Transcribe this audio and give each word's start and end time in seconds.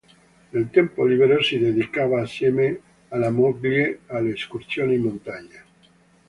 Nel 0.49 0.71
tempo 0.71 1.03
libero 1.05 1.43
si 1.43 1.59
dedicava 1.59 2.21
assieme 2.21 2.81
alla 3.09 3.29
moglie 3.29 3.99
alle 4.07 4.31
escursioni 4.33 4.95
in 4.95 5.01
montagna. 5.03 5.63